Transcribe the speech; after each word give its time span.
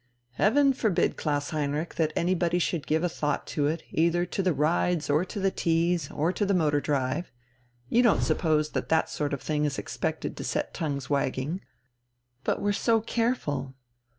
"Heaven 0.31 0.73
forbid, 0.73 1.15
Klaus 1.15 1.51
Heinrich, 1.51 1.93
that 1.93 2.11
anybody 2.15 2.57
should 2.57 2.87
give 2.87 3.03
a 3.03 3.07
thought 3.07 3.45
to 3.53 3.67
it, 3.67 3.83
either 3.91 4.25
to 4.25 4.41
the 4.41 4.51
rides, 4.51 5.11
or 5.11 5.23
to 5.25 5.39
the 5.39 5.51
teas, 5.51 6.09
or 6.09 6.33
to 6.33 6.43
the 6.43 6.55
motor 6.55 6.81
drive. 6.81 7.31
You 7.87 8.01
don't 8.01 8.23
suppose 8.23 8.71
that 8.71 8.89
that 8.89 9.11
sort 9.11 9.31
of 9.31 9.43
thing 9.43 9.63
is 9.63 9.77
expected 9.77 10.35
to 10.37 10.43
set 10.43 10.73
tongues 10.73 11.07
wagging!" 11.11 11.61
"But 12.43 12.59
we're 12.63 12.73
so 12.73 12.99
careful!" 12.99 13.75